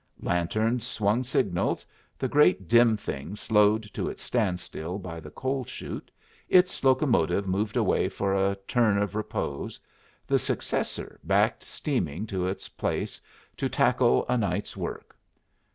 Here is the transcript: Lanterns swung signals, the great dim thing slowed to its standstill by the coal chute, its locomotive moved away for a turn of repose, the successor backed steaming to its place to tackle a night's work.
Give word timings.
Lanterns 0.23 0.83
swung 0.83 1.21
signals, 1.21 1.85
the 2.17 2.27
great 2.27 2.67
dim 2.67 2.97
thing 2.97 3.35
slowed 3.35 3.83
to 3.93 4.09
its 4.09 4.23
standstill 4.23 4.97
by 4.97 5.19
the 5.19 5.29
coal 5.29 5.63
chute, 5.63 6.09
its 6.49 6.83
locomotive 6.83 7.45
moved 7.47 7.77
away 7.77 8.09
for 8.09 8.33
a 8.33 8.55
turn 8.67 8.97
of 8.97 9.13
repose, 9.13 9.79
the 10.25 10.39
successor 10.39 11.19
backed 11.23 11.63
steaming 11.63 12.25
to 12.25 12.47
its 12.47 12.67
place 12.67 13.21
to 13.57 13.69
tackle 13.69 14.25
a 14.27 14.35
night's 14.39 14.75
work. 14.75 15.15